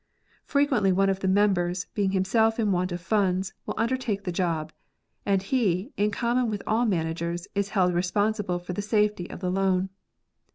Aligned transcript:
Frequently 0.45 0.91
one 0.91 1.11
of 1.11 1.19
the 1.19 1.27
members, 1.27 1.85
being 1.93 2.09
himself 2.09 2.59
in 2.59 2.71
want 2.71 2.91
of 2.91 2.99
funds, 2.99 3.53
will 3.67 3.75
undertake 3.77 4.23
the 4.23 4.31
job; 4.31 4.73
and 5.27 5.43
he, 5.43 5.93
in 5.95 6.09
common 6.09 6.49
with 6.49 6.63
all 6.65 6.87
managers, 6.87 7.47
is 7.53 7.69
held 7.69 7.93
responsible 7.93 8.57
for 8.57 8.73
the 8.73 8.81
safety 8.81 9.29
of 9.29 9.41
the 9.41 9.51
loan. 9.51 9.89